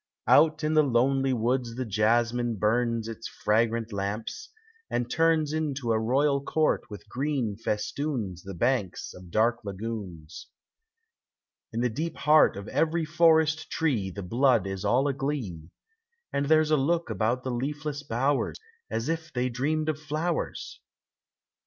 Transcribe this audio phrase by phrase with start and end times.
[0.25, 4.49] Out in the lonely woods the jasmine burns Its fragrant lamps,
[4.89, 10.47] and turns Into a royal court with green festoons The banks of dark lagoons.
[11.71, 15.69] In the deep heart of every forest tree The blood is all aglee,
[16.33, 18.57] And there 's a look about the leafless bowers
[18.89, 20.79] As if they dreamed of flowers.